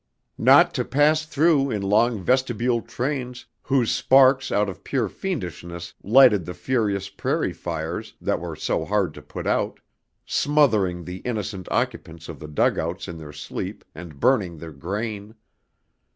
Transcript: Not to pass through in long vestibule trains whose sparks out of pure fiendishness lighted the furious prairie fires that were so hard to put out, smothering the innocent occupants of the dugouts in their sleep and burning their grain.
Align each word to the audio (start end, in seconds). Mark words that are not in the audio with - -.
Not 0.39 0.73
to 0.73 0.83
pass 0.83 1.27
through 1.27 1.69
in 1.69 1.83
long 1.83 2.17
vestibule 2.23 2.81
trains 2.81 3.45
whose 3.61 3.91
sparks 3.91 4.51
out 4.51 4.67
of 4.67 4.83
pure 4.83 5.07
fiendishness 5.07 5.93
lighted 6.01 6.43
the 6.43 6.55
furious 6.55 7.07
prairie 7.09 7.53
fires 7.53 8.15
that 8.19 8.39
were 8.39 8.55
so 8.55 8.83
hard 8.83 9.13
to 9.13 9.21
put 9.21 9.45
out, 9.45 9.79
smothering 10.25 11.05
the 11.05 11.17
innocent 11.17 11.67
occupants 11.69 12.27
of 12.29 12.39
the 12.39 12.47
dugouts 12.47 13.07
in 13.07 13.19
their 13.19 13.31
sleep 13.31 13.83
and 13.93 14.19
burning 14.19 14.57
their 14.57 14.73
grain. 14.73 15.35